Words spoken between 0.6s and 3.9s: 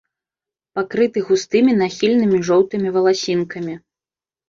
Пакрыты густымі нахільнымі жоўтымі валасінкамі.